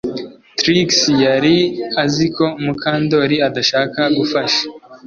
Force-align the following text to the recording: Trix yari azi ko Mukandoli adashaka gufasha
Trix 0.57 0.89
yari 1.25 1.57
azi 2.03 2.25
ko 2.35 2.45
Mukandoli 2.63 3.37
adashaka 3.47 4.01
gufasha 4.17 4.63